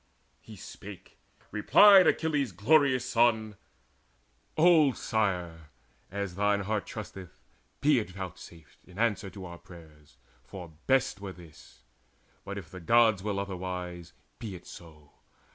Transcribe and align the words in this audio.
He 0.39 0.55
spake: 0.55 1.19
replied 1.51 2.07
Achilles' 2.07 2.53
glorious 2.53 3.07
son: 3.07 3.55
"Old 4.57 4.97
sire, 4.97 5.69
as 6.09 6.33
thine 6.33 6.61
heart 6.61 6.87
trusteth, 6.87 7.39
be 7.81 7.99
it 7.99 8.09
vouchsafed 8.09 8.79
In 8.87 8.97
answer 8.97 9.29
to 9.29 9.45
our 9.45 9.59
prayers; 9.59 10.17
for 10.43 10.73
best 10.87 11.21
were 11.21 11.33
this: 11.33 11.83
But 12.43 12.57
if 12.57 12.71
the 12.71 12.79
Gods 12.79 13.21
will 13.21 13.37
otherwise, 13.37 14.13
be 14.39 14.55
it 14.55 14.65
so. 14.65 15.11